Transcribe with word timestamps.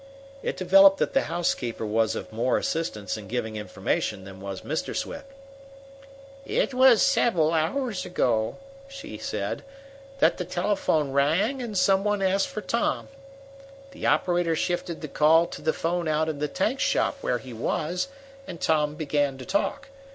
It 0.41 0.57
developed 0.57 0.97
that 0.97 1.13
the 1.13 1.25
housekeeper 1.29 1.85
was 1.85 2.15
of 2.15 2.33
more 2.33 2.57
assistance 2.57 3.17
in 3.17 3.27
giving 3.27 3.55
information 3.55 4.23
than 4.23 4.39
was 4.41 4.61
Mr. 4.61 4.95
Swift. 4.95 5.27
"It 6.43 6.73
was 6.73 7.03
several 7.03 7.53
hours 7.53 8.03
ago," 8.03 8.57
she 8.87 9.19
said, 9.19 9.63
"that 10.17 10.37
the 10.39 10.43
telephone 10.43 11.11
rang 11.11 11.61
and 11.61 11.77
some 11.77 12.03
one 12.03 12.23
asked 12.23 12.47
for 12.47 12.61
Tom. 12.61 13.09
The 13.91 14.07
operator 14.07 14.55
shifted 14.55 15.01
the 15.01 15.07
call 15.07 15.45
to 15.45 15.61
the 15.61 15.71
phone 15.71 16.07
out 16.07 16.27
in 16.29 16.39
the 16.39 16.47
tank 16.47 16.79
shop 16.79 17.19
where 17.21 17.37
he 17.37 17.53
was, 17.53 18.07
and 18.47 18.59
Tom 18.59 18.95
began 18.95 19.37
to 19.37 19.45
talk. 19.45 19.89